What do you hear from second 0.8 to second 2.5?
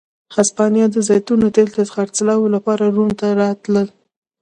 د زیتونو تېل د خرڅلاو